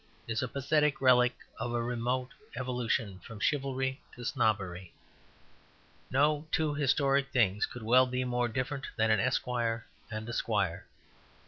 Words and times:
is 0.27 0.41
a 0.41 0.47
pathetic 0.47 0.99
relic 0.99 1.35
of 1.59 1.73
a 1.75 1.83
remote 1.83 2.31
evolution 2.55 3.19
from 3.19 3.39
chivalry 3.39 4.01
to 4.15 4.23
snobbery. 4.25 4.91
No 6.09 6.47
two 6.51 6.73
historic 6.73 7.29
things 7.31 7.67
could 7.67 7.83
well 7.83 8.07
be 8.07 8.23
more 8.23 8.47
different 8.47 8.87
than 8.95 9.11
an 9.11 9.19
esquire 9.19 9.85
and 10.09 10.27
a 10.27 10.33
squire. 10.33 10.87